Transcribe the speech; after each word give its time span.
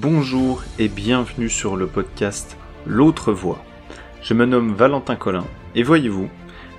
Bonjour 0.00 0.62
et 0.78 0.86
bienvenue 0.86 1.50
sur 1.50 1.74
le 1.74 1.88
podcast 1.88 2.56
L'autre 2.86 3.32
voix. 3.32 3.64
Je 4.22 4.32
me 4.32 4.46
nomme 4.46 4.72
Valentin 4.72 5.16
Collin 5.16 5.44
et 5.74 5.82
voyez-vous, 5.82 6.28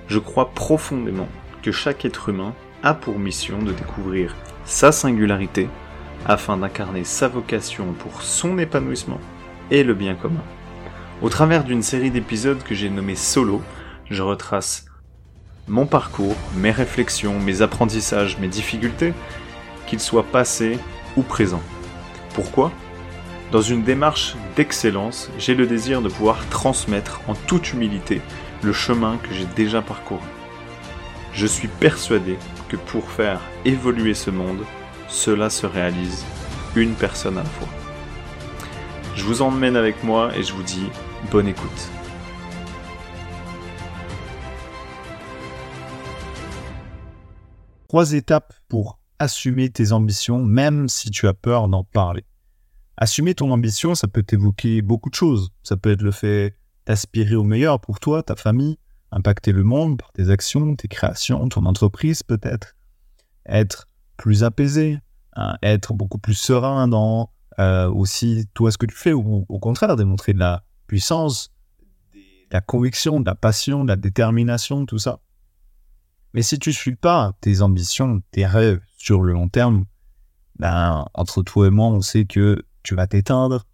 je 0.08 0.18
crois 0.18 0.52
profondément 0.54 1.28
que 1.62 1.70
chaque 1.70 2.06
être 2.06 2.30
humain 2.30 2.54
a 2.82 2.94
pour 2.94 3.18
mission 3.18 3.58
de 3.58 3.72
découvrir 3.72 4.34
sa 4.64 4.90
singularité 4.90 5.68
afin 6.24 6.56
d'incarner 6.56 7.04
sa 7.04 7.28
vocation 7.28 7.92
pour 7.92 8.22
son 8.22 8.56
épanouissement 8.56 9.20
et 9.70 9.84
le 9.84 9.92
bien 9.92 10.14
commun. 10.14 10.42
Au 11.20 11.28
travers 11.28 11.64
d'une 11.64 11.82
série 11.82 12.10
d'épisodes 12.10 12.62
que 12.62 12.74
j'ai 12.74 12.88
nommé 12.88 13.16
Solo, 13.16 13.60
je 14.08 14.22
retrace 14.22 14.86
mon 15.68 15.84
parcours, 15.84 16.36
mes 16.56 16.70
réflexions, 16.70 17.38
mes 17.38 17.60
apprentissages, 17.60 18.38
mes 18.38 18.48
difficultés, 18.48 19.12
qu'ils 19.86 20.00
soient 20.00 20.24
passés 20.24 20.78
ou 21.18 21.22
présents. 21.22 21.62
Pourquoi? 22.32 22.72
Dans 23.52 23.62
une 23.62 23.82
démarche 23.82 24.36
d'excellence, 24.54 25.28
j'ai 25.36 25.56
le 25.56 25.66
désir 25.66 26.02
de 26.02 26.08
pouvoir 26.08 26.48
transmettre 26.50 27.20
en 27.26 27.34
toute 27.34 27.72
humilité 27.72 28.22
le 28.62 28.72
chemin 28.72 29.16
que 29.16 29.34
j'ai 29.34 29.46
déjà 29.56 29.82
parcouru. 29.82 30.22
Je 31.32 31.46
suis 31.46 31.66
persuadé 31.66 32.38
que 32.68 32.76
pour 32.76 33.10
faire 33.10 33.40
évoluer 33.64 34.14
ce 34.14 34.30
monde, 34.30 34.60
cela 35.08 35.50
se 35.50 35.66
réalise 35.66 36.24
une 36.76 36.94
personne 36.94 37.38
à 37.38 37.42
la 37.42 37.48
fois. 37.48 37.68
Je 39.16 39.24
vous 39.24 39.42
emmène 39.42 39.74
avec 39.74 40.04
moi 40.04 40.30
et 40.36 40.44
je 40.44 40.52
vous 40.52 40.62
dis 40.62 40.86
bonne 41.32 41.48
écoute. 41.48 41.90
Trois 47.88 48.12
étapes 48.12 48.52
pour 48.68 49.00
assumer 49.18 49.70
tes 49.70 49.90
ambitions, 49.90 50.38
même 50.38 50.88
si 50.88 51.10
tu 51.10 51.26
as 51.26 51.34
peur 51.34 51.66
d'en 51.66 51.82
parler. 51.82 52.24
Assumer 53.02 53.34
ton 53.34 53.50
ambition, 53.50 53.94
ça 53.94 54.08
peut 54.08 54.24
évoquer 54.30 54.82
beaucoup 54.82 55.08
de 55.08 55.14
choses. 55.14 55.52
Ça 55.62 55.78
peut 55.78 55.90
être 55.90 56.02
le 56.02 56.10
fait 56.10 56.54
d'aspirer 56.84 57.34
au 57.34 57.44
meilleur 57.44 57.80
pour 57.80 57.98
toi, 57.98 58.22
ta 58.22 58.36
famille, 58.36 58.78
impacter 59.10 59.52
le 59.52 59.64
monde 59.64 59.96
par 59.98 60.12
tes 60.12 60.28
actions, 60.28 60.76
tes 60.76 60.86
créations, 60.86 61.48
ton 61.48 61.64
entreprise 61.64 62.22
peut-être. 62.22 62.76
Être 63.46 63.88
plus 64.18 64.44
apaisé, 64.44 64.98
hein, 65.34 65.56
être 65.62 65.94
beaucoup 65.94 66.18
plus 66.18 66.34
serein 66.34 66.88
dans 66.88 67.32
euh, 67.58 67.90
aussi 67.90 68.46
toi 68.52 68.70
ce 68.70 68.76
que 68.76 68.84
tu 68.84 68.94
fais, 68.94 69.14
ou 69.14 69.46
au 69.48 69.58
contraire 69.58 69.96
démontrer 69.96 70.34
de 70.34 70.38
la 70.38 70.62
puissance, 70.86 71.54
de 72.14 72.20
la 72.52 72.60
conviction, 72.60 73.20
de 73.20 73.24
la 73.24 73.34
passion, 73.34 73.82
de 73.82 73.88
la 73.88 73.96
détermination, 73.96 74.84
tout 74.84 74.98
ça. 74.98 75.20
Mais 76.34 76.42
si 76.42 76.58
tu 76.58 76.68
ne 76.68 76.74
suis 76.74 76.96
pas 76.96 77.32
tes 77.40 77.62
ambitions, 77.62 78.20
tes 78.30 78.44
rêves 78.44 78.82
sur 78.98 79.22
le 79.22 79.32
long 79.32 79.48
terme, 79.48 79.86
ben, 80.58 81.06
entre 81.14 81.42
toi 81.42 81.66
et 81.66 81.70
moi, 81.70 81.86
on 81.86 82.02
sait 82.02 82.26
que 82.26 82.62
tu 82.82 82.94
vas 82.94 83.06
t'éteindre 83.06 83.66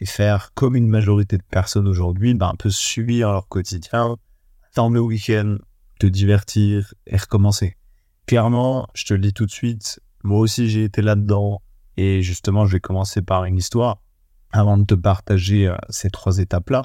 et 0.00 0.06
faire 0.06 0.52
comme 0.54 0.76
une 0.76 0.88
majorité 0.88 1.38
de 1.38 1.42
personnes 1.42 1.86
aujourd'hui, 1.86 2.34
ben, 2.34 2.48
un 2.48 2.56
peu 2.56 2.70
subir 2.70 3.30
leur 3.30 3.48
quotidien, 3.48 4.16
attendre 4.70 4.94
le 4.94 5.00
week-end, 5.00 5.56
te 5.98 6.06
divertir 6.06 6.94
et 7.06 7.16
recommencer. 7.16 7.76
Clairement, 8.26 8.88
je 8.94 9.04
te 9.04 9.14
le 9.14 9.20
dis 9.20 9.32
tout 9.32 9.46
de 9.46 9.50
suite, 9.50 10.00
moi 10.22 10.40
aussi 10.40 10.68
j'ai 10.68 10.84
été 10.84 11.02
là-dedans 11.02 11.62
et 11.96 12.22
justement 12.22 12.66
je 12.66 12.72
vais 12.72 12.80
commencer 12.80 13.22
par 13.22 13.44
une 13.44 13.56
histoire 13.56 14.02
avant 14.52 14.78
de 14.78 14.84
te 14.84 14.94
partager 14.94 15.68
euh, 15.68 15.76
ces 15.90 16.10
trois 16.10 16.38
étapes-là. 16.38 16.82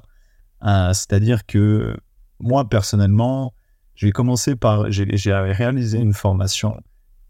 Euh, 0.66 0.94
c'est-à-dire 0.94 1.46
que 1.46 1.96
moi 2.40 2.68
personnellement, 2.68 3.54
j'ai 3.96 4.12
commencé 4.12 4.56
par, 4.56 4.92
j'ai 4.92 5.34
réalisé 5.34 6.00
une 6.00 6.14
formation 6.14 6.82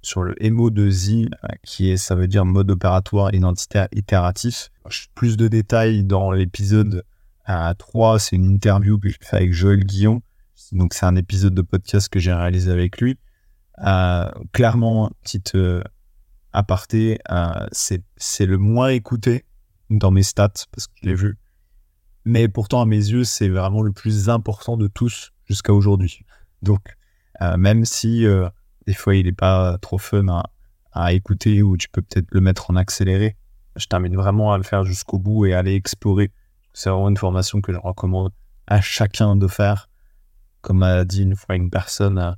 sur 0.02 0.24
le 0.24 0.34
MO2I, 0.36 1.28
euh, 1.28 1.48
qui 1.64 1.90
est, 1.90 1.98
ça 1.98 2.16
veut 2.16 2.28
dire 2.28 2.46
mode 2.46 2.72
opératoire 2.72 3.34
identitaire 3.34 3.88
itératif. 3.92 4.70
Plus 5.16 5.38
de 5.38 5.48
détails 5.48 6.04
dans 6.04 6.32
l'épisode 6.32 7.04
3, 7.78 8.20
c'est 8.20 8.36
une 8.36 8.46
interview 8.46 9.00
que 9.00 9.10
j'ai 9.10 9.18
fait 9.22 9.38
avec 9.38 9.54
Joël 9.54 9.84
Guillon. 9.84 10.22
Donc, 10.72 10.94
c'est 10.94 11.06
un 11.06 11.16
épisode 11.16 11.56
de 11.56 11.62
podcast 11.62 12.10
que 12.10 12.20
j'ai 12.20 12.34
réalisé 12.34 12.72
avec 12.72 13.00
lui. 13.02 13.18
Euh, 13.86 14.30
clairement, 14.52 15.12
petite 15.24 15.56
euh, 15.56 15.82
aparté, 16.54 17.18
c'est 17.72 18.46
le 18.46 18.58
moins 18.58 18.90
écouté 18.90 19.46
dans 19.90 20.12
mes 20.12 20.24
stats, 20.24 20.66
parce 20.72 20.88
que 20.88 20.94
je 21.02 21.08
l'ai 21.08 21.16
vu. 21.16 21.38
Mais 22.26 22.48
pourtant, 22.48 22.82
à 22.82 22.86
mes 22.86 22.98
yeux, 22.98 23.24
c'est 23.24 23.50
vraiment 23.50 23.82
le 23.82 23.92
plus 23.92 24.30
important 24.30 24.78
de 24.78 24.88
tous 24.88 25.32
jusqu'à 25.46 25.74
aujourd'hui. 25.74 26.26
Donc, 26.62 26.96
euh, 27.42 27.58
même 27.58 27.86
si 27.86 28.26
euh, 28.26 28.50
des 28.88 28.94
fois 28.94 29.16
il 29.16 29.26
n'est 29.26 29.32
pas 29.32 29.78
trop 29.80 29.98
fun 29.98 30.26
à, 30.94 31.14
écouter 31.14 31.62
ou 31.62 31.78
tu 31.78 31.88
peux 31.90 32.02
peut-être 32.02 32.28
le 32.32 32.42
mettre 32.42 32.72
en 32.72 32.76
accéléré, 32.76 33.38
je 33.76 33.86
t'invite 33.86 34.16
vraiment 34.16 34.52
à 34.52 34.58
le 34.58 34.64
faire 34.64 34.84
jusqu'au 34.84 35.18
bout 35.18 35.46
et 35.46 35.54
à 35.54 35.60
aller 35.60 35.76
explorer. 35.76 36.32
C'est 36.74 36.90
vraiment 36.90 37.10
une 37.10 37.18
formation 37.18 37.62
que 37.62 37.72
je 37.72 37.78
recommande 37.78 38.32
à 38.68 38.82
chacun 38.82 39.36
de 39.36 39.48
faire. 39.48 39.90
Comme 40.62 40.84
a 40.84 41.06
dit 41.06 41.24
une 41.24 41.36
fois 41.36 41.56
une 41.56 41.70
personne, 41.70 42.36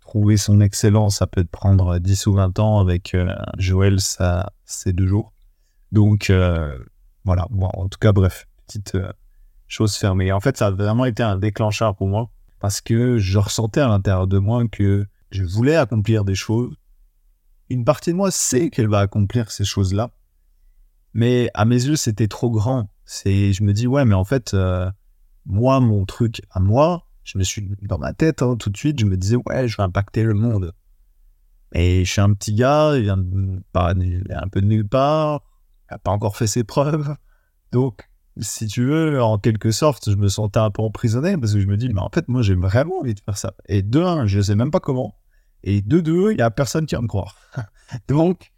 trouver 0.00 0.36
son 0.36 0.60
excellence, 0.60 1.18
ça 1.18 1.28
peut 1.28 1.44
te 1.44 1.50
prendre 1.50 1.98
10 1.98 2.26
ou 2.26 2.32
20 2.34 2.58
ans. 2.58 2.80
Avec 2.80 3.14
euh, 3.14 3.32
Joël, 3.58 4.00
ça, 4.00 4.52
c'est 4.64 4.92
deux 4.92 5.06
jours. 5.06 5.32
Donc, 5.92 6.32
voilà. 7.24 7.46
Bon, 7.50 7.70
en 7.74 7.88
tout 7.88 7.98
cas, 8.00 8.12
bref, 8.12 8.48
petite 8.66 8.96
chose 9.72 9.96
fermée. 9.96 10.32
En 10.32 10.40
fait, 10.40 10.56
ça 10.56 10.66
a 10.66 10.70
vraiment 10.70 11.04
été 11.04 11.22
un 11.22 11.36
déclencheur 11.36 11.94
pour 11.94 12.08
moi 12.08 12.28
parce 12.60 12.80
que 12.80 13.18
je 13.18 13.38
ressentais 13.38 13.80
à 13.80 13.88
l'intérieur 13.88 14.26
de 14.26 14.38
moi 14.38 14.62
que 14.68 15.06
je 15.32 15.44
voulais 15.44 15.76
accomplir 15.76 16.24
des 16.24 16.34
choses. 16.34 16.74
Une 17.70 17.84
partie 17.84 18.10
de 18.10 18.16
moi 18.16 18.30
sait 18.30 18.70
qu'elle 18.70 18.88
va 18.88 19.00
accomplir 19.00 19.50
ces 19.50 19.64
choses-là, 19.64 20.10
mais 21.14 21.50
à 21.54 21.64
mes 21.64 21.82
yeux, 21.84 21.96
c'était 21.96 22.28
trop 22.28 22.50
grand. 22.50 22.88
C'est, 23.04 23.52
je 23.52 23.62
me 23.62 23.72
dis, 23.72 23.86
ouais, 23.86 24.04
mais 24.04 24.14
en 24.14 24.24
fait, 24.24 24.54
euh, 24.54 24.90
moi, 25.46 25.80
mon 25.80 26.04
truc 26.04 26.42
à 26.50 26.60
moi, 26.60 27.06
je 27.24 27.38
me 27.38 27.44
suis 27.44 27.68
dans 27.82 27.98
ma 27.98 28.12
tête 28.12 28.42
hein, 28.42 28.56
tout 28.56 28.70
de 28.70 28.76
suite, 28.76 29.00
je 29.00 29.06
me 29.06 29.16
disais, 29.16 29.36
ouais, 29.36 29.68
je 29.68 29.76
vais 29.76 29.82
impacter 29.82 30.22
le 30.22 30.34
monde. 30.34 30.72
Et 31.74 32.04
je 32.04 32.10
suis 32.10 32.20
un 32.20 32.32
petit 32.34 32.54
gars, 32.54 32.92
il 32.96 33.02
vient 33.02 33.16
de, 33.16 33.62
un 33.74 34.48
peu 34.48 34.60
de 34.60 34.66
nulle 34.66 34.88
part, 34.88 35.42
il 35.90 35.94
n'a 35.94 35.98
pas 35.98 36.10
encore 36.10 36.36
fait 36.36 36.46
ses 36.46 36.64
preuves. 36.64 37.16
Donc, 37.72 38.08
si 38.38 38.66
tu 38.66 38.84
veux, 38.84 39.22
en 39.22 39.38
quelque 39.38 39.70
sorte, 39.70 40.10
je 40.10 40.16
me 40.16 40.28
sentais 40.28 40.60
un 40.60 40.70
peu 40.70 40.82
emprisonné 40.82 41.36
parce 41.36 41.54
que 41.54 41.60
je 41.60 41.66
me 41.66 41.76
dis, 41.76 41.88
mais 41.88 42.00
en 42.00 42.10
fait, 42.10 42.28
moi, 42.28 42.42
j'ai 42.42 42.54
vraiment 42.54 43.00
envie 43.00 43.14
de 43.14 43.20
faire 43.20 43.36
ça. 43.36 43.54
Et 43.66 43.82
de 43.82 44.00
un, 44.00 44.26
je 44.26 44.38
ne 44.38 44.42
sais 44.42 44.54
même 44.54 44.70
pas 44.70 44.80
comment. 44.80 45.14
Et 45.64 45.82
de 45.82 46.00
deux, 46.00 46.32
il 46.32 46.36
n'y 46.36 46.42
a 46.42 46.50
personne 46.50 46.86
qui 46.86 46.94
va 46.94 47.00
me 47.00 47.06
croire. 47.06 47.36
Donc, 48.08 48.52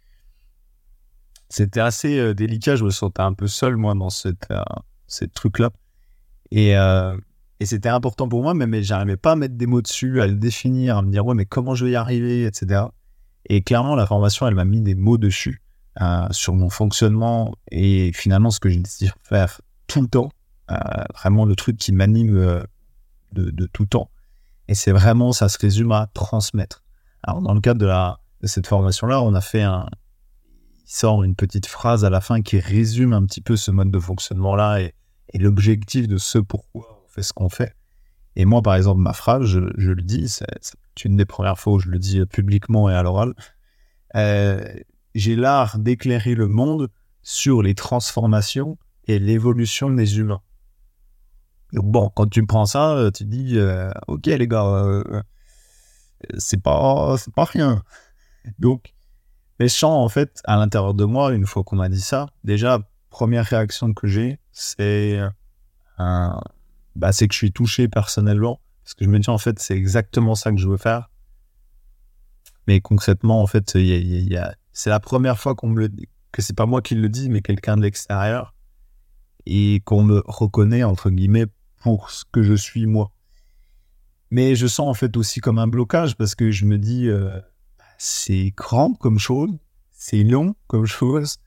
c'était 1.49 1.79
assez 1.79 2.19
euh, 2.19 2.33
délicat. 2.33 2.75
Je 2.75 2.83
me 2.83 2.89
sentais 2.89 3.21
un 3.21 3.33
peu 3.33 3.47
seul, 3.47 3.75
moi, 3.75 3.93
dans 3.93 4.09
cette, 4.09 4.47
euh, 4.51 5.27
truc-là. 5.33 5.71
Et, 6.51 6.77
euh, 6.77 7.17
et 7.59 7.65
c'était 7.65 7.89
important 7.89 8.27
pour 8.27 8.41
moi, 8.41 8.53
mais, 8.53 8.67
mais 8.67 8.83
j'arrivais 8.83 9.17
pas 9.17 9.33
à 9.33 9.35
mettre 9.35 9.55
des 9.55 9.67
mots 9.67 9.81
dessus, 9.81 10.21
à 10.21 10.27
le 10.27 10.35
définir, 10.35 10.97
à 10.97 11.01
me 11.01 11.11
dire, 11.11 11.25
ouais, 11.25 11.35
mais 11.35 11.45
comment 11.45 11.75
je 11.75 11.85
vais 11.85 11.91
y 11.91 11.95
arriver, 11.95 12.45
etc. 12.45 12.83
Et 13.47 13.61
clairement, 13.61 13.95
la 13.95 14.07
formation, 14.07 14.47
elle 14.47 14.55
m'a 14.55 14.65
mis 14.65 14.81
des 14.81 14.95
mots 14.95 15.17
dessus. 15.17 15.61
sur 16.31 16.53
mon 16.53 16.69
fonctionnement 16.69 17.55
et 17.71 18.11
finalement 18.13 18.51
ce 18.51 18.59
que 18.59 18.69
je 18.69 18.79
désire 18.79 19.15
faire 19.23 19.61
tout 19.87 20.01
le 20.01 20.07
temps. 20.07 20.29
Euh, 20.71 20.75
vraiment 21.13 21.45
le 21.45 21.55
truc 21.55 21.77
qui 21.77 21.91
m'anime 21.91 22.37
euh, 22.37 22.63
de, 23.33 23.65
tout 23.67 23.85
temps. 23.85 24.09
Et 24.67 24.73
c'est 24.73 24.91
vraiment, 24.91 25.31
ça 25.31 25.47
se 25.47 25.59
résume 25.59 25.91
à 25.91 26.07
transmettre. 26.13 26.83
Alors, 27.27 27.41
dans 27.41 27.55
le 27.55 27.61
cadre 27.61 27.79
de, 28.41 28.47
cette 28.47 28.67
formation-là, 28.67 29.21
on 29.21 29.33
a 29.33 29.41
fait 29.41 29.63
un. 29.63 29.87
Il 30.87 30.91
sort 30.91 31.23
une 31.23 31.35
petite 31.35 31.65
phrase 31.65 32.05
à 32.05 32.11
la 32.11 32.21
fin 32.21 32.43
qui 32.43 32.59
résume 32.59 33.13
un 33.13 33.25
petit 33.25 33.41
peu 33.41 33.55
ce 33.55 33.71
mode 33.71 33.89
de 33.89 33.99
fonctionnement-là 33.99 34.81
et, 34.81 34.93
l'objectif 35.33 36.07
de 36.07 36.17
ce 36.17 36.37
pourquoi 36.37 37.03
on 37.03 37.09
fait 37.09 37.23
ce 37.23 37.33
qu'on 37.33 37.49
fait. 37.49 37.75
Et 38.35 38.45
moi, 38.45 38.61
par 38.61 38.75
exemple, 38.75 39.01
ma 39.01 39.11
phrase, 39.11 39.43
je, 39.45 39.59
le 39.59 40.01
dis, 40.01 40.29
c'est 40.29 40.45
une 41.03 41.17
des 41.17 41.25
premières 41.25 41.57
fois 41.57 41.73
où 41.73 41.79
je 41.79 41.89
le 41.89 41.99
dis 41.99 42.23
publiquement 42.27 42.89
et 42.89 42.93
à 42.93 43.01
l'oral. 43.01 43.33
Euh, 44.15 44.63
j'ai 45.15 45.35
l'art 45.35 45.77
d'éclairer 45.79 46.35
le 46.35 46.47
monde 46.47 46.89
sur 47.21 47.63
les 47.63 47.73
transformations 47.73 48.77
et 49.07 49.19
l'évolution 49.19 49.89
des 49.89 50.19
humains. 50.19 50.41
Donc 51.73 51.85
bon, 51.85 52.09
quand 52.15 52.29
tu 52.29 52.45
prends 52.45 52.65
ça, 52.65 52.95
euh, 52.95 53.11
tu 53.11 53.25
dis, 53.25 53.57
euh, 53.57 53.89
ok 54.07 54.27
les 54.27 54.47
gars, 54.47 55.01
c'est 56.37 56.61
pas, 56.61 57.15
pas 57.35 57.45
rien. 57.45 57.83
Donc, 58.59 58.93
les 59.59 59.69
chants, 59.69 60.03
en 60.03 60.09
fait, 60.09 60.41
à 60.45 60.57
l'intérieur 60.57 60.93
de 60.93 61.05
moi, 61.05 61.33
une 61.33 61.45
fois 61.45 61.63
qu'on 61.63 61.77
m'a 61.77 61.89
dit 61.89 62.01
ça, 62.01 62.27
déjà, 62.43 62.79
première 63.09 63.45
réaction 63.45 63.93
que 63.93 64.07
j'ai, 64.07 64.39
c'est, 64.51 65.19
bah, 65.97 67.11
c'est 67.11 67.27
que 67.27 67.33
je 67.33 67.37
suis 67.37 67.51
touché 67.51 67.87
personnellement, 67.87 68.59
parce 68.83 68.93
que 68.93 69.05
je 69.05 69.09
me 69.09 69.19
dis, 69.19 69.29
en 69.29 69.37
fait, 69.37 69.59
c'est 69.59 69.75
exactement 69.75 70.35
ça 70.35 70.51
que 70.51 70.57
je 70.57 70.67
veux 70.67 70.77
faire. 70.77 71.09
Mais 72.67 72.81
concrètement, 72.81 73.41
en 73.41 73.47
fait, 73.47 73.77
c'est 74.73 74.89
la 74.89 74.99
première 74.99 75.39
fois 75.39 75.55
qu'on 75.55 75.69
me 75.69 75.87
dit, 75.87 76.09
que 76.31 76.41
c'est 76.41 76.55
pas 76.55 76.65
moi 76.65 76.81
qui 76.81 76.95
le 76.95 77.07
dis, 77.07 77.29
mais 77.29 77.41
quelqu'un 77.41 77.77
de 77.77 77.83
l'extérieur 77.83 78.53
et 79.45 79.81
qu'on 79.85 80.03
me 80.03 80.21
reconnaît, 80.25 80.83
entre 80.83 81.09
guillemets, 81.09 81.45
pour 81.77 82.09
ce 82.09 82.25
que 82.29 82.41
je 82.43 82.55
suis 82.55 82.87
moi. 82.87 83.11
Mais 84.31 84.55
je 84.55 84.67
sens 84.67 84.87
en 84.87 84.93
fait 84.93 85.15
aussi 85.17 85.39
comme 85.39 85.59
un 85.59 85.67
blocage 85.67 86.15
parce 86.15 86.35
que 86.35 86.51
je 86.51 86.65
me 86.65 86.77
dis, 86.77 87.07
euh, 87.07 87.29
c'est 87.97 88.53
grand 88.55 88.93
comme 88.93 89.19
chose, 89.19 89.51
c'est 89.91 90.23
long 90.23 90.55
comme 90.67 90.85
chose, 90.85 91.37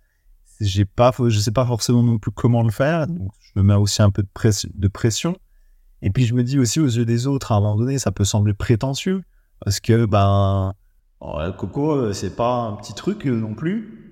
j'ai 0.60 0.84
pas, 0.84 1.12
je 1.28 1.38
sais 1.38 1.50
pas 1.50 1.66
forcément 1.66 2.02
non 2.02 2.18
plus 2.18 2.30
comment 2.30 2.62
le 2.62 2.70
faire. 2.70 3.06
Donc 3.06 3.32
je 3.40 3.60
me 3.60 3.64
mets 3.64 3.74
aussi 3.74 4.02
un 4.02 4.10
peu 4.10 4.22
de, 4.22 4.88
pression. 4.88 5.36
Et 6.02 6.10
puis 6.10 6.24
je 6.24 6.34
me 6.34 6.44
dis 6.44 6.58
aussi 6.58 6.80
aux 6.80 6.86
yeux 6.86 7.04
des 7.04 7.26
autres, 7.26 7.52
à 7.52 7.56
un 7.56 7.60
moment 7.60 7.76
donné, 7.76 7.98
ça 7.98 8.12
peut 8.12 8.24
sembler 8.24 8.54
prétentieux 8.54 9.22
parce 9.60 9.80
que 9.80 10.06
ben 10.06 10.74
Coco, 11.58 11.92
euh, 11.92 12.12
c'est 12.12 12.36
pas 12.36 12.62
un 12.62 12.72
petit 12.74 12.94
truc 12.94 13.26
euh, 13.26 13.34
non 13.34 13.54
plus. 13.54 14.04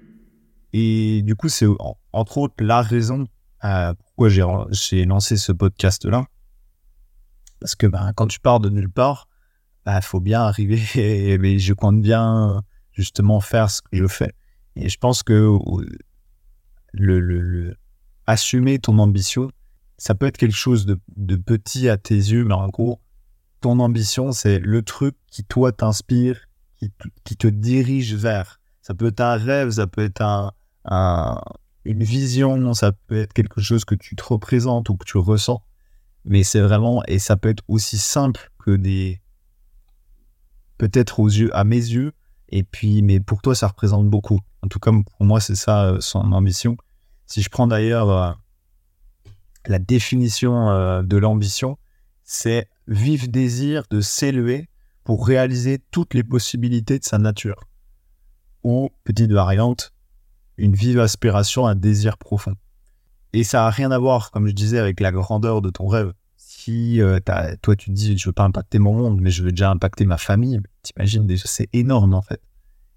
Et 0.73 1.23
du 1.23 1.37
coup, 1.37 1.49
c'est 1.49 1.67
entre 2.13 2.39
autres 2.39 2.55
la 2.59 2.83
raison 2.83 3.27
pourquoi 3.99 4.29
j'ai 4.29 5.05
lancé 5.05 5.37
ce 5.37 5.53
podcast-là. 5.53 6.27
Parce 7.61 7.75
que 7.75 7.87
ben, 7.87 8.13
quand 8.15 8.27
tu 8.27 8.41
pars 8.41 8.61
de 8.61 8.71
nulle 8.71 8.91
part, 8.91 9.29
il 9.87 9.93
ben, 9.93 10.01
faut 10.01 10.21
bien 10.21 10.43
arriver 10.43 10.81
et, 10.95 11.59
je 11.59 11.73
compte 11.73 12.01
bien 12.01 12.63
justement 12.93 13.41
faire 13.41 13.71
ce 13.71 13.83
que 13.83 13.97
je 13.97 14.07
fais. 14.07 14.33
Et 14.75 14.89
je 14.89 14.99
pense 14.99 15.23
que 15.23 15.57
le, 16.93 17.77
assumer 18.27 18.79
ton 18.79 18.99
ambition, 18.99 19.51
ça 19.99 20.15
peut 20.15 20.27
être 20.27 20.37
quelque 20.37 20.57
chose 20.57 20.87
de, 20.87 20.99
de 21.17 21.37
petit 21.37 21.89
à 21.89 21.97
tes 21.97 22.15
yeux, 22.15 22.45
mais 22.45 22.55
en 22.55 22.69
gros, 22.69 23.01
ton 23.61 23.81
ambition, 23.81 24.33
c'est 24.33 24.59
le 24.59 24.83
truc 24.83 25.17
qui, 25.31 25.45
toi, 25.45 25.73
t'inspire, 25.73 26.47
qui, 27.25 27.37
te 27.37 27.47
dirige 27.47 28.15
vers. 28.15 28.61
Ça 28.83 28.95
peut 28.95 29.07
être 29.07 29.21
un 29.21 29.37
rêve, 29.37 29.71
ça 29.71 29.87
peut 29.87 30.05
être 30.05 30.21
un, 30.21 30.53
une 31.85 32.03
vision, 32.03 32.75
ça 32.75 32.93
peut 32.93 33.17
être 33.17 33.33
quelque 33.33 33.61
chose 33.61 33.85
que 33.85 33.95
tu 33.95 34.15
te 34.17 34.23
représentes 34.23 34.89
ou 34.89 34.97
que 34.97 35.05
tu 35.05 35.19
ressens. 35.19 35.63
Mais 36.27 36.43
c'est 36.43 36.61
vraiment, 36.61 37.03
et 37.07 37.19
ça 37.19 37.37
peut 37.37 37.49
être 37.49 37.63
aussi 37.69 37.99
simple 37.99 38.51
que 38.59 38.73
des, 38.73 39.21
peut-être 40.77 41.21
aux 41.21 41.29
yeux, 41.29 41.55
à 41.57 41.65
mes 41.65 41.77
yeux, 41.77 42.13
et 42.49 42.63
puis, 42.63 43.03
mais 43.03 43.21
pour 43.21 43.43
toi, 43.43 43.55
ça 43.55 43.69
représente 43.69 44.09
beaucoup. 44.09 44.41
En 44.63 44.69
tout 44.69 44.79
cas, 44.79 44.91
pour 44.91 45.27
moi, 45.27 45.41
c'est 45.41 45.55
ça 45.55 45.87
euh, 45.87 46.01
son 46.01 46.33
ambition. 46.33 46.77
Si 47.27 47.43
je 47.43 47.49
prends 47.49 47.67
d'ailleurs 47.67 48.11
euh, 48.11 48.33
la 49.67 49.79
définition 49.79 50.71
euh, 50.71 51.03
de 51.03 51.17
l'ambition, 51.17 51.79
c'est 52.25 52.69
vif 52.87 53.29
désir 53.29 53.85
de 53.91 54.01
s'élever 54.01 54.69
pour 55.05 55.27
réaliser 55.27 55.79
toutes 55.91 56.15
les 56.15 56.25
possibilités 56.25 56.99
de 56.99 57.05
sa 57.05 57.19
nature. 57.19 57.65
Ou, 58.65 58.91
petite 59.05 59.31
variante, 59.31 59.93
une 60.57 60.75
vive 60.75 60.99
aspiration, 60.99 61.67
un 61.67 61.77
désir 61.77 62.19
profond. 62.19 62.57
Et 63.33 63.45
ça 63.45 63.59
n'a 63.59 63.71
rien 63.71 63.91
à 63.91 63.99
voir, 63.99 64.31
comme 64.31 64.47
je 64.47 64.53
disais, 64.53 64.79
avec 64.79 65.01
la 65.01 65.13
grandeur 65.13 65.63
de 65.63 65.71
ton 65.71 65.87
rêve. 65.87 66.13
Si 66.37 67.01
euh, 67.01 67.21
toi 67.63 67.77
tu 67.77 67.91
te 67.91 67.95
dis, 67.95 68.17
je 68.19 68.29
veux 68.29 68.33
pas 68.33 68.45
impacter 68.45 68.79
mon 68.79 68.95
monde, 68.95 69.21
mais 69.21 69.31
je 69.31 69.43
veux 69.43 69.51
déjà 69.51 69.71
impacter 69.71 70.05
ma 70.05 70.17
famille, 70.17 70.61
t'imagines 70.83 71.27
déjà, 71.27 71.45
c'est 71.47 71.69
énorme 71.73 72.15
en 72.15 72.23
fait. 72.23 72.41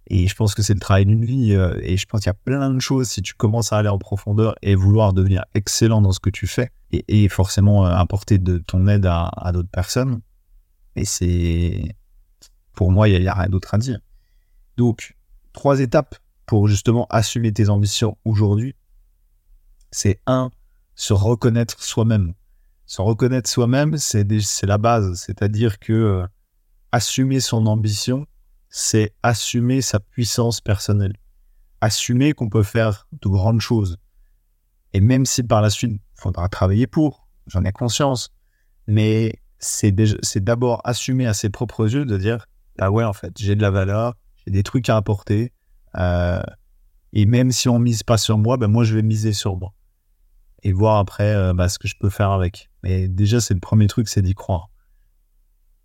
Et 0.07 0.27
je 0.27 0.35
pense 0.35 0.55
que 0.55 0.63
c'est 0.63 0.73
le 0.73 0.79
travail 0.79 1.05
d'une 1.05 1.23
vie. 1.23 1.53
Euh, 1.53 1.79
et 1.83 1.95
je 1.95 2.05
pense 2.07 2.21
qu'il 2.21 2.29
y 2.29 2.31
a 2.31 2.33
plein 2.33 2.71
de 2.71 2.79
choses 2.79 3.09
si 3.09 3.21
tu 3.21 3.35
commences 3.35 3.71
à 3.71 3.77
aller 3.77 3.89
en 3.89 3.99
profondeur 3.99 4.55
et 4.63 4.73
vouloir 4.73 5.13
devenir 5.13 5.45
excellent 5.53 6.01
dans 6.01 6.11
ce 6.11 6.19
que 6.19 6.31
tu 6.31 6.47
fais 6.47 6.71
et, 6.91 7.29
forcément 7.29 7.85
euh, 7.85 7.91
apporter 7.91 8.39
de 8.39 8.57
ton 8.57 8.87
aide 8.87 9.05
à, 9.05 9.29
à 9.37 9.51
d'autres 9.51 9.69
personnes. 9.69 10.21
Et 10.95 11.05
c'est 11.05 11.95
pour 12.79 12.91
moi, 12.91 13.09
il 13.09 13.19
n'y 13.19 13.27
a, 13.27 13.33
rien 13.33 13.49
d'autre 13.49 13.73
à 13.73 13.77
dire. 13.77 13.99
Donc, 14.77 15.17
trois 15.51 15.81
étapes 15.81 16.15
pour 16.45 16.69
justement 16.69 17.07
assumer 17.09 17.51
tes 17.51 17.67
ambitions 17.67 18.17
aujourd'hui. 18.23 18.73
C'est 19.91 20.19
un, 20.25 20.51
se 20.95 21.13
reconnaître 21.13 21.81
soi-même. 21.81 22.33
Se 22.85 23.01
reconnaître 23.01 23.49
soi-même, 23.49 23.97
c'est 23.97 24.25
la 24.63 24.77
base. 24.77 25.21
C'est-à-dire 25.25 25.79
que 25.79 25.93
euh, 25.93 26.27
assumer 26.91 27.39
son 27.39 27.65
ambition, 27.65 28.25
c'est 28.69 29.13
assumer 29.23 29.81
sa 29.81 29.99
puissance 29.99 30.61
personnelle. 30.61 31.15
Assumer 31.81 32.33
qu'on 32.33 32.49
peut 32.49 32.63
faire 32.63 33.07
de 33.21 33.29
grandes 33.29 33.61
choses. 33.61 33.97
Et 34.93 35.01
même 35.01 35.25
si 35.25 35.43
par 35.43 35.61
la 35.61 35.69
suite, 35.69 35.91
il 35.91 36.21
faudra 36.21 36.49
travailler 36.49 36.87
pour, 36.87 37.27
j'en 37.47 37.63
ai 37.63 37.71
conscience. 37.71 38.31
Mais 38.87 39.39
c'est 39.59 39.93
d'abord 40.43 40.81
assumer 40.83 41.27
à 41.27 41.33
ses 41.33 41.49
propres 41.49 41.93
yeux 41.93 42.05
de 42.05 42.17
dire 42.17 42.45
ah 42.79 42.91
ouais, 42.91 43.03
en 43.03 43.13
fait, 43.13 43.33
j'ai 43.37 43.55
de 43.55 43.61
la 43.61 43.71
valeur, 43.71 44.15
j'ai 44.45 44.51
des 44.51 44.63
trucs 44.63 44.89
à 44.89 44.95
apporter. 44.95 45.51
Euh, 45.97 46.41
et 47.13 47.25
même 47.25 47.51
si 47.51 47.67
on 47.69 47.79
mise 47.79 48.03
pas 48.03 48.17
sur 48.17 48.37
moi, 48.37 48.57
ben 48.57 48.67
moi, 48.67 48.83
je 48.83 48.95
vais 48.95 49.01
miser 49.01 49.33
sur 49.33 49.57
moi. 49.57 49.73
Et 50.63 50.73
voir 50.73 50.97
après 50.97 51.33
euh, 51.33 51.53
bah, 51.53 51.69
ce 51.69 51.79
que 51.79 51.87
je 51.87 51.95
peux 51.99 52.09
faire 52.09 52.31
avec. 52.31 52.69
Mais 52.83 53.07
déjà, 53.07 53.39
c'est 53.39 53.53
le 53.53 53.59
premier 53.59 53.87
truc, 53.87 54.07
c'est 54.07 54.21
d'y 54.21 54.33
croire. 54.33 54.69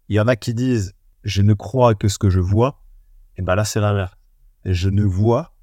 Il 0.08 0.16
y 0.16 0.20
en 0.20 0.28
a 0.28 0.36
qui 0.36 0.54
disent, 0.54 0.94
je 1.22 1.42
ne 1.42 1.54
crois 1.54 1.94
que 1.94 2.08
ce 2.08 2.18
que 2.18 2.30
je 2.30 2.40
vois. 2.40 2.82
Et 3.36 3.42
ben 3.42 3.54
là, 3.54 3.64
c'est 3.64 3.80
l'inverse. 3.80 4.14
Je 4.64 4.88
ne 4.88 5.04
vois 5.04 5.54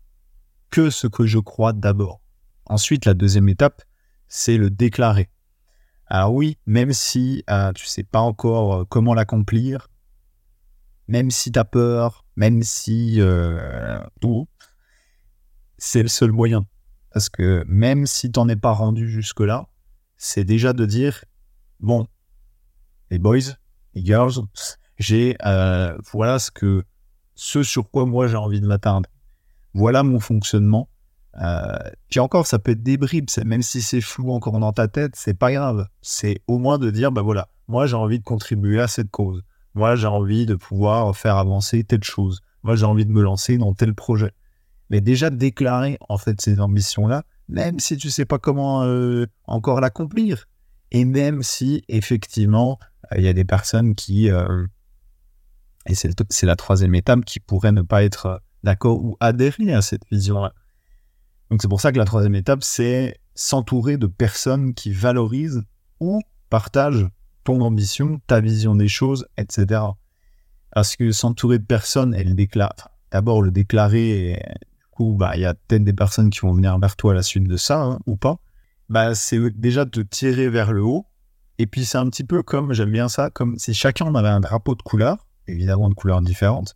que 0.69 0.89
ce 0.89 1.07
que 1.07 1.25
je 1.25 1.39
crois 1.39 1.73
d'abord. 1.73 2.21
Ensuite, 2.65 3.05
la 3.05 3.13
deuxième 3.13 3.49
étape, 3.49 3.81
c'est 4.27 4.57
le 4.57 4.69
déclarer. 4.69 5.29
Alors 6.07 6.33
oui, 6.33 6.57
même 6.65 6.93
si 6.93 7.43
euh, 7.49 7.71
tu 7.73 7.85
sais 7.85 8.03
pas 8.03 8.19
encore 8.19 8.87
comment 8.89 9.13
l'accomplir, 9.13 9.87
même 11.07 11.31
si 11.31 11.51
tu 11.51 11.59
as 11.59 11.65
peur, 11.65 12.25
même 12.35 12.63
si 12.63 13.19
euh, 13.19 13.99
c'est 15.77 16.03
le 16.03 16.07
seul 16.07 16.31
moyen. 16.31 16.65
Parce 17.13 17.29
que 17.29 17.63
même 17.67 18.05
si 18.05 18.31
t'en 18.31 18.47
es 18.49 18.55
pas 18.55 18.71
rendu 18.71 19.09
jusque-là, 19.09 19.67
c'est 20.17 20.43
déjà 20.43 20.73
de 20.73 20.85
dire, 20.85 21.25
bon, 21.79 22.07
les 23.09 23.19
boys, 23.19 23.55
les 23.93 24.05
girls, 24.05 24.33
j'ai, 24.97 25.35
euh, 25.45 25.97
voilà 26.11 26.39
ce 26.39 26.51
que, 26.51 26.83
ce 27.35 27.63
sur 27.63 27.89
quoi 27.89 28.05
moi 28.05 28.27
j'ai 28.27 28.37
envie 28.37 28.61
de 28.61 28.67
m'atteindre. 28.67 29.09
Voilà 29.73 30.03
mon 30.03 30.19
fonctionnement. 30.19 30.89
Euh, 31.41 31.77
puis 32.09 32.19
encore, 32.19 32.45
ça 32.45 32.59
peut 32.59 32.71
être 32.71 32.83
des 32.83 32.99
même 33.45 33.61
si 33.61 33.81
c'est 33.81 34.01
flou 34.01 34.31
encore 34.31 34.59
dans 34.59 34.73
ta 34.73 34.87
tête, 34.87 35.15
c'est 35.15 35.33
pas 35.33 35.51
grave. 35.51 35.87
C'est 36.01 36.41
au 36.47 36.57
moins 36.57 36.77
de 36.77 36.91
dire, 36.91 37.11
bah 37.11 37.21
voilà, 37.21 37.49
moi 37.67 37.87
j'ai 37.87 37.95
envie 37.95 38.19
de 38.19 38.23
contribuer 38.23 38.79
à 38.79 38.87
cette 38.87 39.09
cause. 39.09 39.43
Moi, 39.73 39.95
j'ai 39.95 40.07
envie 40.07 40.45
de 40.45 40.55
pouvoir 40.55 41.15
faire 41.15 41.37
avancer 41.37 41.83
telle 41.83 42.03
chose. 42.03 42.41
Moi, 42.63 42.75
j'ai 42.75 42.85
envie 42.85 43.05
de 43.05 43.11
me 43.11 43.21
lancer 43.21 43.57
dans 43.57 43.73
tel 43.73 43.93
projet. 43.93 44.31
Mais 44.91 45.01
déjà 45.01 45.29
déclarer 45.29 45.97
en 46.09 46.17
fait 46.17 46.39
ces 46.41 46.59
ambitions-là, 46.59 47.23
même 47.47 47.79
si 47.79 47.97
tu 47.97 48.11
sais 48.11 48.25
pas 48.25 48.37
comment 48.37 48.83
euh, 48.83 49.25
encore 49.45 49.81
l'accomplir, 49.81 50.47
et 50.91 51.05
même 51.05 51.41
si 51.41 51.83
effectivement 51.87 52.77
euh, 53.11 53.17
il 53.17 53.23
y 53.23 53.29
a 53.29 53.33
des 53.33 53.45
personnes 53.45 53.95
qui 53.95 54.29
euh, 54.29 54.67
et 55.87 55.95
c'est 55.95 56.45
la 56.45 56.55
troisième 56.55 56.93
étape 56.93 57.25
qui 57.25 57.39
pourraient 57.39 57.71
ne 57.71 57.81
pas 57.81 58.03
être 58.03 58.41
d'accord 58.63 59.03
ou 59.03 59.17
adhérer 59.19 59.73
à 59.73 59.81
cette 59.81 60.03
vision-là. 60.11 60.53
Donc 61.49 61.61
c'est 61.61 61.67
pour 61.67 61.81
ça 61.81 61.91
que 61.91 61.97
la 61.97 62.05
troisième 62.05 62.35
étape, 62.35 62.63
c'est 62.63 63.17
s'entourer 63.33 63.97
de 63.97 64.07
personnes 64.07 64.73
qui 64.73 64.91
valorisent 64.91 65.63
ou 65.99 66.21
partagent 66.49 67.07
ton 67.43 67.61
ambition, 67.61 68.19
ta 68.27 68.41
vision 68.41 68.75
des 68.75 68.87
choses, 68.87 69.25
etc. 69.37 69.81
Parce 70.71 70.95
que 70.95 71.11
s'entourer 71.11 71.59
de 71.59 71.65
personnes, 71.65 72.13
elle 72.13 72.35
déclare, 72.35 72.91
d'abord 73.11 73.41
le 73.41 73.51
déclarer, 73.51 74.39
bah, 75.09 75.31
il 75.35 75.41
y 75.41 75.45
a 75.45 75.53
peut-être 75.53 75.83
des 75.83 75.93
personnes 75.93 76.29
qui 76.29 76.39
vont 76.41 76.53
venir 76.53 76.77
vers 76.79 76.95
toi 76.95 77.11
à 77.11 77.15
la 77.15 77.23
suite 77.23 77.47
de 77.47 77.57
ça, 77.57 77.81
hein, 77.81 77.99
ou 78.05 78.15
pas. 78.15 78.37
Bah, 78.89 79.15
c'est 79.15 79.39
déjà 79.51 79.85
te 79.85 80.01
tirer 80.01 80.49
vers 80.49 80.73
le 80.73 80.83
haut. 80.83 81.05
Et 81.57 81.67
puis, 81.67 81.85
c'est 81.85 81.97
un 81.97 82.09
petit 82.09 82.23
peu 82.23 82.43
comme, 82.43 82.73
j'aime 82.73 82.91
bien 82.91 83.07
ça, 83.07 83.29
comme 83.29 83.57
si 83.57 83.73
chacun 83.73 84.13
avait 84.15 84.27
un 84.27 84.39
drapeau 84.39 84.75
de 84.75 84.81
couleur, 84.81 85.27
évidemment 85.47 85.89
de 85.89 85.93
couleurs 85.93 86.21
différentes. 86.21 86.75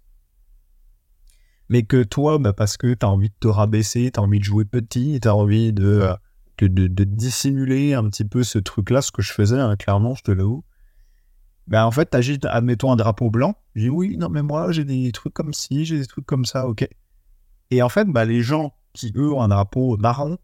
Mais 1.70 1.84
que 1.84 2.04
toi, 2.04 2.38
bah, 2.38 2.54
parce 2.54 2.78
que 2.78 2.94
tu 2.94 3.06
as 3.06 3.10
envie 3.10 3.30
de 3.30 3.36
te 3.40 3.48
rabaisser, 3.48 4.12
tu 4.14 4.20
as 4.20 4.24
envie 4.24 4.40
de 4.40 4.44
jouer 4.44 4.66
petit, 4.66 5.20
tu 5.22 5.28
as 5.28 5.36
envie 5.36 5.74
de, 5.74 5.86
euh, 5.86 6.16
de, 6.62 7.04
dissimuler 7.04 7.94
un 7.94 8.08
petit 8.10 8.26
peu 8.26 8.44
ce 8.44 8.60
truc-là, 8.60 9.02
ce 9.02 9.12
que 9.12 9.22
je 9.22 9.34
faisais, 9.34 9.60
hein, 9.60 9.76
clairement, 9.76 10.16
je 10.16 10.24
te 10.24 10.32
l'avoue. 10.32 10.64
Ben, 11.68 11.84
en 11.84 11.92
fait, 11.92 12.06
t'agites, 12.06 12.46
admettons, 12.46 12.92
un 12.92 12.96
drapeau 12.96 13.32
blanc. 13.32 13.56
Dis, 13.76 13.90
oui, 13.90 14.18
non, 14.18 14.30
mais 14.30 14.44
moi, 14.44 14.72
j'ai 14.72 14.86
des 14.86 15.12
trucs 15.12 15.34
comme 15.34 15.54
ci, 15.54 15.86
j'ai 15.86 15.98
des 15.98 16.06
trucs 16.06 16.26
comme 16.26 16.46
ça, 16.46 16.68
ok. 16.68 16.88
Et 17.72 17.82
en 17.82 17.90
fait, 17.90 18.06
bah, 18.06 18.26
les 18.26 18.42
gens 18.42 18.74
qui, 18.94 19.12
eux, 19.16 19.34
ont 19.34 19.42
un 19.42 19.48
drapeau 19.50 19.98
marron, 19.98 20.38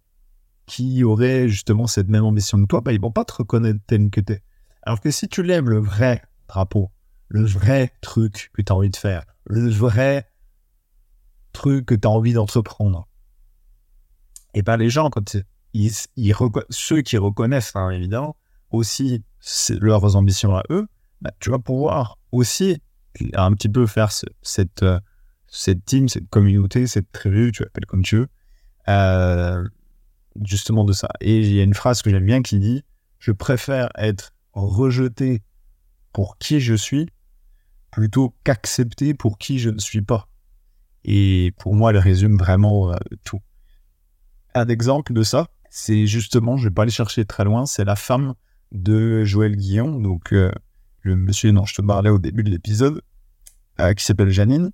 qui 0.65 1.03
auraient 1.03 1.49
justement 1.49 1.87
cette 1.87 2.07
même 2.07 2.23
ambition 2.23 2.61
que 2.61 2.67
toi, 2.67 2.81
bah, 2.81 2.93
ils 2.93 3.01
vont 3.01 3.11
pas 3.11 3.25
te 3.25 3.33
reconnaître 3.33 3.79
tel 3.87 4.09
que 4.09 4.21
t'es. 4.21 4.41
Alors 4.83 5.01
que 5.01 5.11
si 5.11 5.27
tu 5.27 5.43
l'aimes, 5.43 5.69
le 5.69 5.79
vrai 5.79 6.23
drapeau, 6.47 6.91
le 7.27 7.45
vrai 7.45 7.93
truc 8.01 8.51
que 8.53 8.61
tu 8.61 8.71
as 8.71 8.75
envie 8.75 8.89
de 8.89 8.95
faire, 8.95 9.25
le 9.45 9.69
vrai 9.69 10.29
truc 11.53 11.85
que 11.85 11.95
tu 11.95 12.07
as 12.07 12.11
envie 12.11 12.33
d'entreprendre, 12.33 13.07
et 14.53 14.61
ben 14.61 14.77
les 14.77 14.89
gens, 14.89 15.09
quand 15.09 15.37
ils, 15.73 15.91
ceux 16.69 17.01
qui 17.01 17.17
reconnaissent, 17.17 17.75
hein, 17.75 17.89
évidemment, 17.89 18.35
aussi 18.69 19.23
leurs 19.69 20.15
ambitions 20.15 20.55
à 20.55 20.63
eux, 20.69 20.87
bah, 21.21 21.31
tu 21.39 21.49
vas 21.49 21.59
pouvoir 21.59 22.17
aussi 22.31 22.81
un 23.33 23.53
petit 23.53 23.69
peu 23.69 23.85
faire 23.87 24.11
cette, 24.41 24.83
euh, 24.83 24.99
cette 25.51 25.85
team, 25.85 26.09
cette 26.09 26.29
communauté, 26.29 26.87
cette 26.87 27.11
tribu, 27.11 27.51
tu 27.51 27.61
l'appelles 27.61 27.85
comme 27.85 28.01
tu 28.01 28.15
veux, 28.17 28.27
euh, 28.87 29.63
justement 30.43 30.85
de 30.85 30.93
ça. 30.93 31.09
Et 31.19 31.39
il 31.39 31.53
y 31.53 31.59
a 31.59 31.63
une 31.63 31.75
phrase 31.75 32.01
que 32.01 32.09
j'aime 32.09 32.25
bien 32.25 32.41
qui 32.41 32.57
dit 32.57 32.83
Je 33.19 33.31
préfère 33.31 33.89
être 33.95 34.31
rejeté 34.53 35.43
pour 36.13 36.37
qui 36.37 36.59
je 36.59 36.73
suis 36.73 37.07
plutôt 37.91 38.33
qu'accepté 38.43 39.13
pour 39.13 39.37
qui 39.37 39.59
je 39.59 39.69
ne 39.69 39.79
suis 39.79 40.01
pas. 40.01 40.27
Et 41.03 41.53
pour 41.59 41.75
moi, 41.75 41.91
elle 41.91 41.97
résume 41.97 42.37
vraiment 42.37 42.91
euh, 42.91 42.95
tout. 43.23 43.41
Un 44.55 44.67
exemple 44.67 45.13
de 45.13 45.23
ça, 45.23 45.47
c'est 45.69 46.07
justement, 46.07 46.57
je 46.57 46.69
vais 46.69 46.73
pas 46.73 46.83
aller 46.83 46.91
chercher 46.91 47.25
très 47.25 47.43
loin, 47.43 47.65
c'est 47.65 47.85
la 47.85 47.95
femme 47.95 48.35
de 48.71 49.25
Joël 49.25 49.55
Guillon, 49.55 49.99
donc 49.99 50.31
euh, 50.31 50.51
le 51.01 51.15
monsieur 51.15 51.51
dont 51.51 51.65
je 51.65 51.75
te 51.75 51.81
parlais 51.81 52.09
au 52.09 52.19
début 52.19 52.43
de 52.43 52.49
l'épisode, 52.49 53.01
euh, 53.79 53.93
qui 53.93 54.05
s'appelle 54.05 54.29
Janine, 54.29 54.71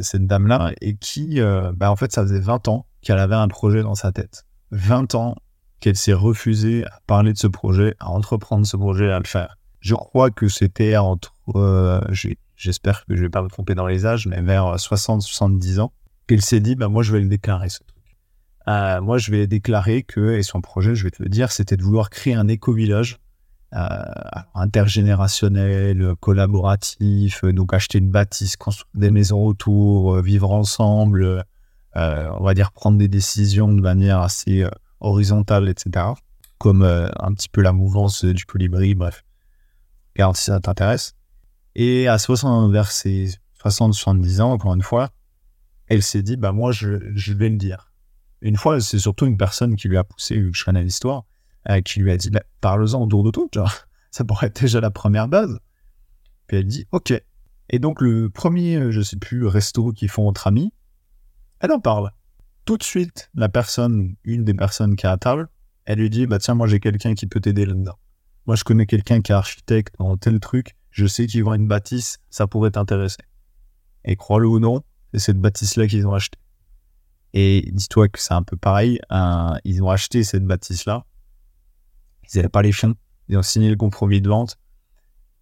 cette 0.00 0.26
dame-là, 0.26 0.72
et 0.80 0.96
qui, 0.96 1.40
euh, 1.40 1.72
bah, 1.74 1.90
en 1.90 1.96
fait, 1.96 2.12
ça 2.12 2.22
faisait 2.22 2.40
20 2.40 2.68
ans 2.68 2.86
qu'elle 3.02 3.18
avait 3.18 3.34
un 3.34 3.48
projet 3.48 3.82
dans 3.82 3.94
sa 3.94 4.12
tête. 4.12 4.44
20 4.70 5.14
ans 5.14 5.36
qu'elle 5.80 5.96
s'est 5.96 6.12
refusée 6.12 6.84
à 6.86 7.00
parler 7.06 7.32
de 7.32 7.38
ce 7.38 7.48
projet, 7.48 7.94
à 7.98 8.08
entreprendre 8.08 8.66
ce 8.66 8.76
projet, 8.76 9.10
à 9.10 9.18
le 9.18 9.26
faire. 9.26 9.58
Je 9.80 9.94
crois 9.94 10.30
que 10.30 10.48
c'était 10.48 10.96
entre, 10.96 11.34
j'espère 12.56 13.04
que 13.04 13.16
je 13.16 13.22
vais 13.22 13.28
pas 13.28 13.42
me 13.42 13.48
tromper 13.48 13.74
dans 13.74 13.86
les 13.86 14.06
âges, 14.06 14.26
mais 14.28 14.40
vers 14.40 14.76
60-70 14.76 15.80
ans, 15.80 15.92
qu'elle 16.28 16.42
s'est 16.42 16.60
dit, 16.60 16.76
bah, 16.76 16.88
moi, 16.88 17.02
je 17.02 17.12
vais 17.12 17.20
le 17.20 17.28
déclarer, 17.28 17.68
ce 17.68 17.80
truc. 17.80 17.92
Euh, 18.68 19.00
moi, 19.00 19.18
je 19.18 19.30
vais 19.30 19.46
déclarer 19.46 20.02
que, 20.02 20.32
et 20.32 20.42
son 20.42 20.60
projet, 20.60 20.94
je 20.94 21.04
vais 21.04 21.10
te 21.10 21.22
le 21.22 21.28
dire, 21.28 21.50
c'était 21.50 21.76
de 21.76 21.82
vouloir 21.82 22.10
créer 22.10 22.34
un 22.34 22.48
éco-village 22.48 23.14
euh, 23.14 23.21
intergénérationnel, 24.54 26.14
collaboratif, 26.20 27.44
euh, 27.44 27.52
donc 27.52 27.72
acheter 27.72 27.98
une 27.98 28.10
bâtisse, 28.10 28.56
construire 28.56 28.90
des 28.94 29.10
maisons 29.10 29.44
autour, 29.44 30.20
vivre 30.20 30.50
ensemble, 30.50 31.44
on 31.94 32.42
va 32.42 32.54
dire 32.54 32.72
prendre 32.72 32.98
des 32.98 33.08
décisions 33.08 33.72
de 33.72 33.80
manière 33.80 34.20
assez 34.20 34.66
horizontale, 35.00 35.68
etc. 35.68 36.06
Comme 36.58 36.82
un 36.82 37.34
petit 37.34 37.48
peu 37.48 37.60
la 37.60 37.72
mouvance 37.72 38.24
du 38.24 38.44
colibri, 38.44 38.94
bref. 38.94 39.24
Regarde 40.14 40.36
si 40.36 40.44
ça 40.44 40.60
t'intéresse. 40.60 41.14
Et 41.74 42.08
à 42.08 42.18
60, 42.18 42.70
vers 42.70 42.90
ses 42.90 43.30
60-70 43.64 44.40
ans, 44.40 44.52
encore 44.52 44.74
une 44.74 44.82
fois, 44.82 45.10
elle 45.88 46.02
s'est 46.02 46.22
dit, 46.22 46.36
bah 46.36 46.52
moi, 46.52 46.72
je, 46.72 46.98
je 47.14 47.32
vais 47.32 47.48
le 47.48 47.56
dire 47.56 47.92
une 48.42 48.56
fois, 48.56 48.80
c'est 48.80 48.98
surtout 48.98 49.26
une 49.26 49.36
personne 49.36 49.76
qui 49.76 49.88
lui 49.88 49.96
a 49.96 50.04
poussé, 50.04 50.42
je 50.52 50.64
connais 50.64 50.82
l'histoire, 50.82 51.24
euh, 51.70 51.80
qui 51.80 52.00
lui 52.00 52.10
a 52.10 52.16
dit 52.16 52.30
bah, 52.30 52.42
parle-en 52.60 53.02
autour 53.02 53.22
de 53.24 53.30
tout, 53.30 53.48
genre, 53.52 53.72
ça 54.10 54.24
pourrait 54.24 54.48
être 54.48 54.60
déjà 54.60 54.80
la 54.80 54.90
première 54.90 55.28
base. 55.28 55.58
Puis 56.46 56.58
elle 56.58 56.66
dit 56.66 56.86
ok. 56.92 57.12
Et 57.70 57.78
donc 57.78 58.00
le 58.00 58.28
premier, 58.28 58.76
euh, 58.76 58.90
je 58.90 59.00
sais 59.00 59.16
plus, 59.16 59.46
resto 59.46 59.92
qu'ils 59.92 60.10
font 60.10 60.28
entre 60.28 60.46
amis, 60.46 60.72
elle 61.60 61.72
en 61.72 61.80
parle. 61.80 62.10
Tout 62.64 62.76
de 62.76 62.82
suite, 62.82 63.30
la 63.34 63.48
personne, 63.48 64.14
une 64.24 64.44
des 64.44 64.54
personnes 64.54 64.94
qui 64.94 65.06
est 65.06 65.08
à 65.08 65.16
table, 65.16 65.48
elle 65.84 65.98
lui 65.98 66.10
dit 66.10 66.26
bah 66.26 66.38
tiens, 66.38 66.54
moi 66.54 66.66
j'ai 66.66 66.80
quelqu'un 66.80 67.14
qui 67.14 67.26
peut 67.26 67.40
t'aider 67.40 67.66
là-dedans. 67.66 67.98
Moi 68.46 68.56
je 68.56 68.64
connais 68.64 68.86
quelqu'un 68.86 69.20
qui 69.20 69.32
est 69.32 69.34
architecte 69.34 69.94
dans 69.98 70.16
tel 70.16 70.40
truc, 70.40 70.76
je 70.90 71.06
sais 71.06 71.26
qu'ils 71.26 71.44
vend 71.44 71.54
une 71.54 71.66
bâtisse, 71.66 72.18
ça 72.30 72.46
pourrait 72.46 72.72
t'intéresser. 72.72 73.22
Et 74.04 74.16
crois-le 74.16 74.48
ou 74.48 74.58
non, 74.58 74.82
c'est 75.12 75.20
cette 75.20 75.38
bâtisse-là 75.38 75.86
qu'ils 75.86 76.06
ont 76.06 76.14
achetée. 76.14 76.38
Et 77.34 77.70
dis-toi 77.72 78.08
que 78.08 78.20
c'est 78.20 78.34
un 78.34 78.42
peu 78.42 78.56
pareil. 78.56 79.00
ils 79.64 79.82
ont 79.82 79.88
acheté 79.88 80.22
cette 80.24 80.44
bâtisse-là. 80.44 81.04
Ils 82.24 82.36
n'avaient 82.36 82.48
pas 82.48 82.62
les 82.62 82.72
fonds. 82.72 82.94
Ils 83.28 83.36
ont 83.36 83.42
signé 83.42 83.70
le 83.70 83.76
compromis 83.76 84.20
de 84.20 84.28
vente. 84.28 84.58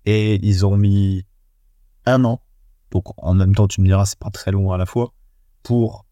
Et 0.06 0.36
ils 0.46 0.64
ont 0.66 0.76
mis 0.76 1.24
un 2.06 2.24
an. 2.24 2.42
Donc, 2.90 3.04
en 3.18 3.34
même 3.34 3.54
temps, 3.54 3.68
tu 3.68 3.80
me 3.80 3.86
diras, 3.86 4.06
c'est 4.06 4.18
pas 4.18 4.30
très 4.30 4.50
long 4.50 4.72
à 4.72 4.78
la 4.78 4.86
fois. 4.86 5.12
Pour 5.62 6.06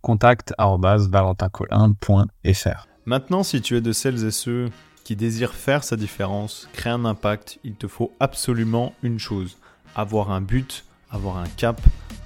contact.valentincolin.fr. 0.01 2.87
Maintenant, 3.05 3.43
si 3.43 3.61
tu 3.61 3.75
es 3.75 3.81
de 3.81 3.91
celles 3.91 4.25
et 4.25 4.31
ceux 4.31 4.69
qui 5.03 5.15
désirent 5.15 5.55
faire 5.55 5.83
sa 5.83 5.95
différence, 5.95 6.69
créer 6.73 6.93
un 6.93 7.05
impact, 7.05 7.57
il 7.63 7.73
te 7.75 7.87
faut 7.87 8.11
absolument 8.19 8.93
une 9.01 9.17
chose 9.17 9.57
avoir 9.95 10.31
un 10.31 10.41
but, 10.41 10.85
avoir 11.09 11.37
un 11.37 11.47
cap, 11.47 11.81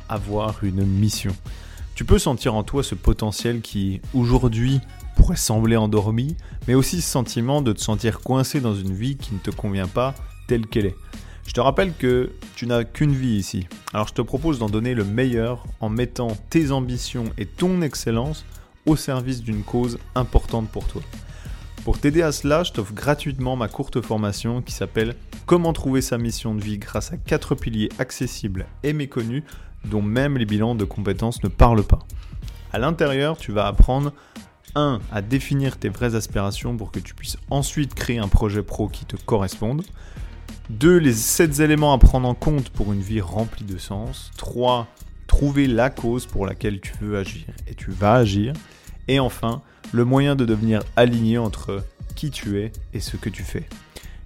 avoir 0.09 0.63
une 0.63 0.85
mission. 0.85 1.35
Tu 1.95 2.05
peux 2.05 2.19
sentir 2.19 2.55
en 2.55 2.63
toi 2.63 2.83
ce 2.83 2.95
potentiel 2.95 3.61
qui, 3.61 4.01
aujourd'hui, 4.13 4.81
pourrait 5.15 5.35
sembler 5.35 5.77
endormi, 5.77 6.35
mais 6.67 6.73
aussi 6.73 7.01
ce 7.01 7.09
sentiment 7.09 7.61
de 7.61 7.71
te 7.71 7.81
sentir 7.81 8.19
coincé 8.19 8.61
dans 8.61 8.75
une 8.75 8.93
vie 8.93 9.15
qui 9.15 9.33
ne 9.33 9.39
te 9.39 9.51
convient 9.51 9.87
pas 9.87 10.15
telle 10.47 10.65
qu'elle 10.65 10.87
est. 10.87 10.95
Je 11.45 11.53
te 11.53 11.59
rappelle 11.59 11.93
que 11.93 12.31
tu 12.55 12.67
n'as 12.67 12.83
qu'une 12.83 13.13
vie 13.13 13.35
ici, 13.35 13.67
alors 13.93 14.07
je 14.07 14.13
te 14.13 14.21
propose 14.21 14.59
d'en 14.59 14.69
donner 14.69 14.93
le 14.93 15.03
meilleur 15.03 15.65
en 15.81 15.89
mettant 15.89 16.37
tes 16.49 16.71
ambitions 16.71 17.25
et 17.37 17.45
ton 17.45 17.81
excellence 17.81 18.45
au 18.85 18.95
service 18.95 19.41
d'une 19.41 19.63
cause 19.63 19.99
importante 20.15 20.69
pour 20.69 20.85
toi. 20.87 21.01
Pour 21.83 21.99
t'aider 21.99 22.21
à 22.21 22.31
cela, 22.31 22.63
je 22.63 22.71
t'offre 22.71 22.93
gratuitement 22.93 23.57
ma 23.57 23.67
courte 23.67 23.99
formation 23.99 24.61
qui 24.61 24.71
s'appelle 24.71 25.15
Comment 25.45 25.73
trouver 25.73 25.99
sa 26.01 26.17
mission 26.17 26.55
de 26.55 26.63
vie 26.63 26.77
grâce 26.77 27.11
à 27.11 27.17
quatre 27.17 27.55
piliers 27.55 27.89
accessibles 27.99 28.67
et 28.83 28.93
méconnus 28.93 29.43
dont 29.83 30.01
même 30.01 30.37
les 30.37 30.45
bilans 30.45 30.75
de 30.75 30.85
compétences 30.85 31.43
ne 31.43 31.49
parlent 31.49 31.83
pas. 31.83 31.99
À 32.71 32.79
l'intérieur, 32.79 33.37
tu 33.37 33.51
vas 33.51 33.67
apprendre 33.67 34.13
1. 34.75 35.01
à 35.11 35.21
définir 35.21 35.75
tes 35.75 35.89
vraies 35.89 36.15
aspirations 36.15 36.77
pour 36.77 36.89
que 36.89 36.99
tu 36.99 37.13
puisses 37.15 37.37
ensuite 37.49 37.93
créer 37.93 38.17
un 38.17 38.29
projet 38.29 38.63
pro 38.63 38.87
qui 38.87 39.03
te 39.03 39.17
corresponde. 39.17 39.83
2. 40.69 40.97
Les 40.97 41.11
7 41.11 41.59
éléments 41.59 41.91
à 41.91 41.97
prendre 41.97 42.29
en 42.29 42.33
compte 42.33 42.69
pour 42.69 42.93
une 42.93 43.01
vie 43.01 43.19
remplie 43.19 43.65
de 43.65 43.77
sens. 43.77 44.31
3. 44.37 44.87
Trouver 45.27 45.67
la 45.67 45.89
cause 45.89 46.27
pour 46.27 46.45
laquelle 46.45 46.79
tu 46.79 46.93
veux 47.01 47.17
agir 47.17 47.43
et 47.67 47.75
tu 47.75 47.91
vas 47.91 48.13
agir. 48.13 48.53
Et 49.07 49.19
enfin, 49.19 49.61
le 49.91 50.05
moyen 50.05 50.35
de 50.35 50.45
devenir 50.45 50.81
aligné 50.95 51.37
entre 51.37 51.83
qui 52.15 52.31
tu 52.31 52.59
es 52.59 52.71
et 52.93 52.99
ce 52.99 53.17
que 53.17 53.29
tu 53.29 53.43
fais. 53.43 53.65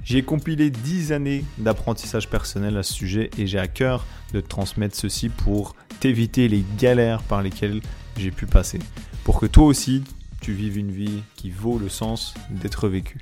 J'ai 0.04 0.24
compilé 0.24 0.70
10 0.70 1.12
années 1.12 1.44
d'apprentissage 1.58 2.30
personnel 2.30 2.78
à 2.78 2.84
ce 2.84 2.94
sujet 2.94 3.30
et 3.38 3.46
j'ai 3.46 3.60
à 3.60 3.68
cœur 3.68 4.06
de 4.34 4.40
te 4.40 4.48
transmettre 4.48 4.96
ceci 4.96 5.28
pour 5.28 5.76
t'éviter 6.00 6.48
les 6.48 6.64
galères 6.78 7.22
par 7.24 7.42
lesquelles 7.42 7.82
j'ai 8.16 8.32
pu 8.32 8.46
passer. 8.46 8.80
Pour 9.26 9.40
que 9.40 9.46
toi 9.46 9.66
aussi, 9.66 10.04
tu 10.40 10.54
vives 10.54 10.78
une 10.78 10.92
vie 10.92 11.24
qui 11.36 11.50
vaut 11.50 11.78
le 11.78 11.90
sens 11.90 12.34
d'être 12.50 12.88
vécue. 12.88 13.20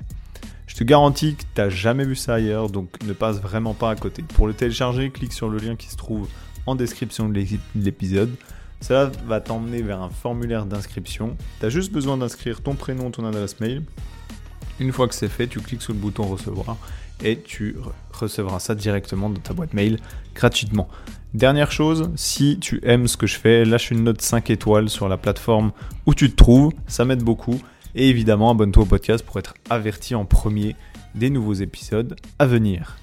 Je 0.67 0.75
te 0.75 0.83
garantis 0.83 1.35
que 1.35 1.41
tu 1.41 1.47
n'as 1.61 1.69
jamais 1.69 2.05
vu 2.05 2.15
ça 2.15 2.35
ailleurs, 2.35 2.69
donc 2.69 3.01
ne 3.03 3.13
passe 3.13 3.39
vraiment 3.39 3.73
pas 3.73 3.89
à 3.89 3.95
côté. 3.95 4.21
Pour 4.21 4.45
le 4.45 4.53
télécharger, 4.53 5.09
clique 5.09 5.33
sur 5.33 5.49
le 5.49 5.57
lien 5.57 5.75
qui 5.75 5.87
se 5.87 5.95
trouve 5.95 6.27
en 6.65 6.75
description 6.75 7.29
de 7.29 7.45
l'épisode. 7.75 8.35
Cela 8.81 9.11
va 9.25 9.41
t'emmener 9.41 9.81
vers 9.81 10.01
un 10.01 10.09
formulaire 10.09 10.65
d'inscription. 10.65 11.35
Tu 11.59 11.65
as 11.65 11.69
juste 11.69 11.91
besoin 11.91 12.17
d'inscrire 12.17 12.61
ton 12.61 12.75
prénom, 12.75 13.11
ton 13.11 13.25
adresse 13.25 13.59
mail. 13.59 13.81
Une 14.79 14.91
fois 14.91 15.07
que 15.07 15.15
c'est 15.15 15.29
fait, 15.29 15.47
tu 15.47 15.59
cliques 15.59 15.81
sur 15.81 15.93
le 15.93 15.99
bouton 15.99 16.23
recevoir 16.23 16.77
et 17.23 17.39
tu 17.39 17.77
recevras 18.11 18.59
ça 18.59 18.75
directement 18.75 19.29
dans 19.29 19.39
ta 19.39 19.53
boîte 19.53 19.73
mail 19.73 19.99
gratuitement. 20.33 20.89
Dernière 21.33 21.71
chose, 21.71 22.11
si 22.15 22.59
tu 22.59 22.79
aimes 22.83 23.07
ce 23.07 23.17
que 23.17 23.27
je 23.27 23.37
fais, 23.37 23.65
lâche 23.65 23.91
une 23.91 24.03
note 24.03 24.21
5 24.21 24.49
étoiles 24.49 24.89
sur 24.89 25.09
la 25.09 25.17
plateforme 25.17 25.71
où 26.05 26.13
tu 26.13 26.29
te 26.29 26.35
trouves, 26.35 26.71
ça 26.87 27.05
m'aide 27.05 27.23
beaucoup. 27.23 27.59
Et 27.93 28.09
évidemment, 28.09 28.51
abonne-toi 28.51 28.83
au 28.83 28.85
podcast 28.85 29.25
pour 29.25 29.39
être 29.39 29.53
averti 29.69 30.15
en 30.15 30.25
premier 30.25 30.75
des 31.13 31.29
nouveaux 31.29 31.53
épisodes 31.53 32.15
à 32.39 32.45
venir. 32.45 32.97